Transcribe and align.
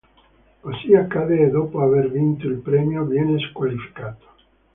Così 0.61 0.95
accade, 0.95 1.35
e 1.39 1.51
dopo 1.51 1.79
aver 1.81 2.09
vinto 2.11 2.47
il 2.47 2.57
premio 2.57 3.05
viene 3.05 3.37
squalificato. 3.37 4.25